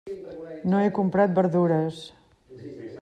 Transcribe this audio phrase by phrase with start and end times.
[0.71, 2.01] No he comprat verdures.